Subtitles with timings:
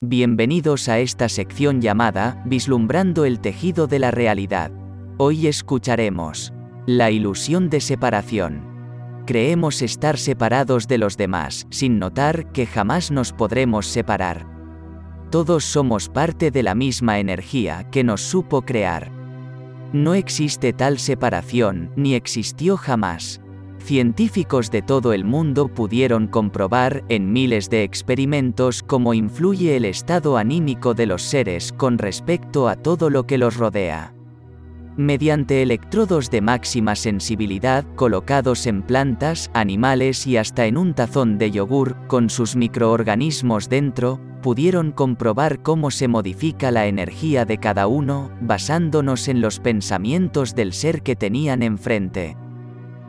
[0.00, 4.70] Bienvenidos a esta sección llamada Vislumbrando el tejido de la realidad.
[5.16, 6.52] Hoy escucharemos
[6.86, 9.24] la ilusión de separación.
[9.26, 14.46] Creemos estar separados de los demás, sin notar que jamás nos podremos separar.
[15.32, 19.10] Todos somos parte de la misma energía que nos supo crear.
[19.92, 23.40] No existe tal separación, ni existió jamás.
[23.78, 30.36] Científicos de todo el mundo pudieron comprobar en miles de experimentos cómo influye el estado
[30.36, 34.14] anímico de los seres con respecto a todo lo que los rodea.
[34.96, 41.52] Mediante electrodos de máxima sensibilidad colocados en plantas, animales y hasta en un tazón de
[41.52, 48.32] yogur, con sus microorganismos dentro, pudieron comprobar cómo se modifica la energía de cada uno,
[48.40, 52.36] basándonos en los pensamientos del ser que tenían enfrente.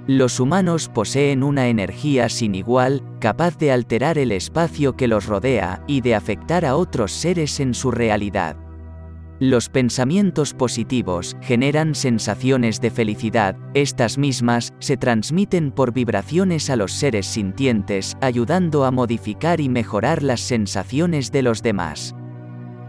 [0.09, 5.83] Los humanos poseen una energía sin igual, capaz de alterar el espacio que los rodea
[5.85, 8.57] y de afectar a otros seres en su realidad.
[9.39, 16.91] Los pensamientos positivos generan sensaciones de felicidad, estas mismas se transmiten por vibraciones a los
[16.91, 22.15] seres sintientes, ayudando a modificar y mejorar las sensaciones de los demás.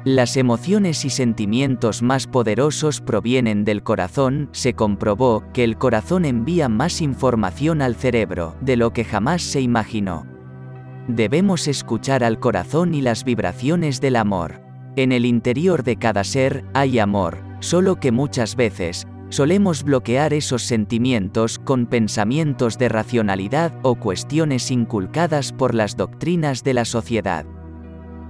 [0.04, 6.70] Las emociones y sentimientos más poderosos provienen del corazón, se comprobó que el corazón envía
[6.70, 10.26] más información al cerebro de lo que jamás se imaginó.
[11.06, 14.62] Debemos escuchar al corazón y las vibraciones del amor.
[14.96, 20.62] En el interior de cada ser hay amor, solo que muchas veces, solemos bloquear esos
[20.62, 27.44] sentimientos con pensamientos de racionalidad o cuestiones inculcadas por las doctrinas de la sociedad.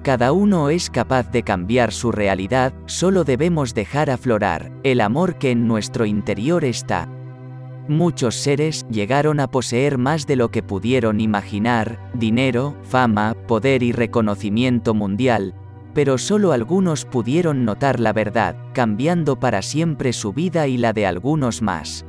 [0.03, 5.51] Cada uno es capaz de cambiar su realidad, solo debemos dejar aflorar el amor que
[5.51, 7.07] en nuestro interior está.
[7.87, 13.93] Muchos seres llegaron a poseer más de lo que pudieron imaginar, dinero, fama, poder y
[13.93, 15.55] reconocimiento mundial,
[15.93, 21.05] pero solo algunos pudieron notar la verdad, cambiando para siempre su vida y la de
[21.07, 22.07] algunos más.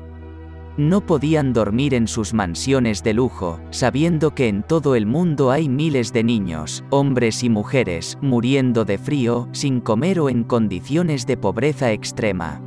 [0.77, 5.67] No podían dormir en sus mansiones de lujo, sabiendo que en todo el mundo hay
[5.67, 11.35] miles de niños, hombres y mujeres, muriendo de frío, sin comer o en condiciones de
[11.35, 12.61] pobreza extrema.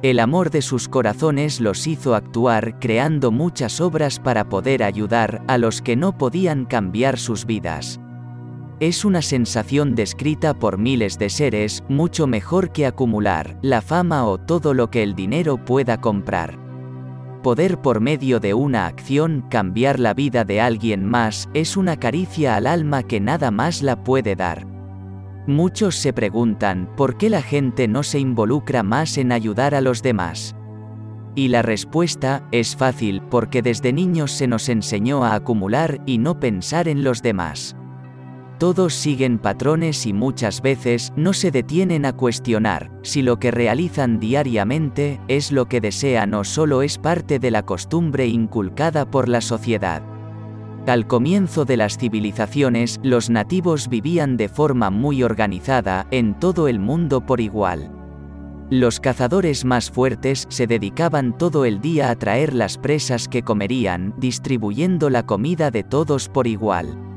[0.00, 5.58] El amor de sus corazones los hizo actuar creando muchas obras para poder ayudar a
[5.58, 8.00] los que no podían cambiar sus vidas.
[8.80, 14.38] Es una sensación descrita por miles de seres, mucho mejor que acumular la fama o
[14.38, 16.67] todo lo que el dinero pueda comprar.
[17.42, 22.56] Poder por medio de una acción cambiar la vida de alguien más es una caricia
[22.56, 24.66] al alma que nada más la puede dar.
[25.46, 30.02] Muchos se preguntan por qué la gente no se involucra más en ayudar a los
[30.02, 30.54] demás.
[31.36, 36.40] Y la respuesta es fácil porque desde niños se nos enseñó a acumular y no
[36.40, 37.77] pensar en los demás.
[38.58, 44.18] Todos siguen patrones y muchas veces no se detienen a cuestionar si lo que realizan
[44.18, 49.42] diariamente es lo que desean o solo es parte de la costumbre inculcada por la
[49.42, 50.02] sociedad.
[50.88, 56.80] Al comienzo de las civilizaciones, los nativos vivían de forma muy organizada en todo el
[56.80, 57.92] mundo por igual.
[58.70, 64.14] Los cazadores más fuertes se dedicaban todo el día a traer las presas que comerían,
[64.18, 67.07] distribuyendo la comida de todos por igual.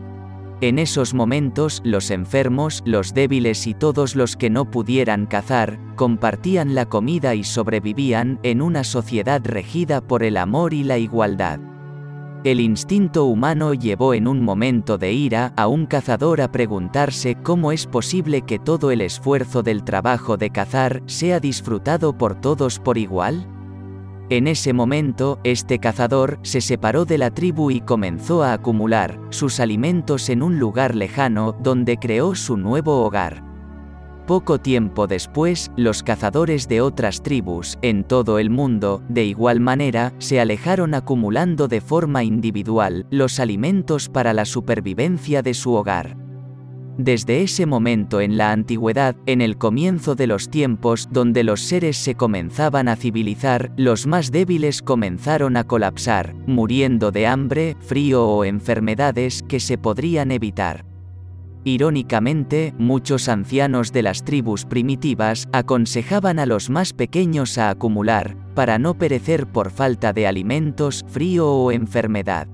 [0.61, 6.75] En esos momentos, los enfermos, los débiles y todos los que no pudieran cazar, compartían
[6.75, 11.59] la comida y sobrevivían en una sociedad regida por el amor y la igualdad.
[12.44, 17.71] El instinto humano llevó en un momento de ira a un cazador a preguntarse cómo
[17.71, 23.00] es posible que todo el esfuerzo del trabajo de cazar sea disfrutado por todos por
[23.00, 23.47] igual.
[24.31, 29.59] En ese momento, este cazador se separó de la tribu y comenzó a acumular sus
[29.59, 33.44] alimentos en un lugar lejano donde creó su nuevo hogar.
[34.28, 40.14] Poco tiempo después, los cazadores de otras tribus, en todo el mundo, de igual manera,
[40.19, 46.20] se alejaron acumulando de forma individual los alimentos para la supervivencia de su hogar.
[47.03, 51.98] Desde ese momento en la antigüedad, en el comienzo de los tiempos donde los seres
[51.98, 58.45] se comenzaban a civilizar, los más débiles comenzaron a colapsar, muriendo de hambre, frío o
[58.45, 60.86] enfermedades que se podrían evitar.
[61.63, 68.77] Irónicamente, muchos ancianos de las tribus primitivas aconsejaban a los más pequeños a acumular, para
[68.77, 72.48] no perecer por falta de alimentos, frío o enfermedad.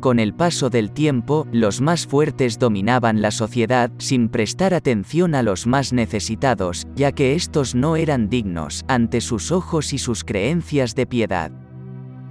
[0.00, 5.42] Con el paso del tiempo, los más fuertes dominaban la sociedad sin prestar atención a
[5.42, 10.94] los más necesitados, ya que estos no eran dignos ante sus ojos y sus creencias
[10.94, 11.52] de piedad.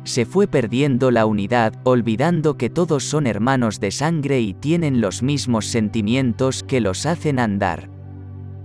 [0.06, 5.22] se fue perdiendo la unidad, olvidando que todos son hermanos de sangre y tienen los
[5.22, 7.92] mismos sentimientos que los hacen andar.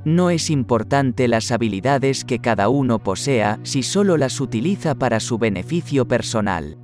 [0.06, 5.36] No es importante las habilidades que cada uno posea si solo las utiliza para su
[5.36, 6.78] beneficio personal.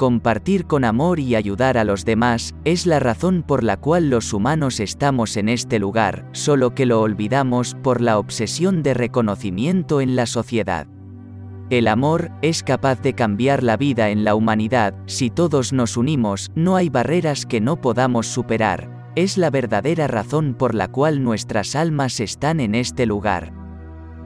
[0.00, 4.32] Compartir con amor y ayudar a los demás es la razón por la cual los
[4.32, 10.16] humanos estamos en este lugar, solo que lo olvidamos por la obsesión de reconocimiento en
[10.16, 10.86] la sociedad.
[11.68, 16.50] El amor es capaz de cambiar la vida en la humanidad, si todos nos unimos,
[16.54, 21.76] no hay barreras que no podamos superar, es la verdadera razón por la cual nuestras
[21.76, 23.59] almas están en este lugar.